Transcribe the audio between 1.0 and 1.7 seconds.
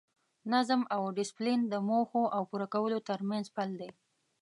ډیسپلین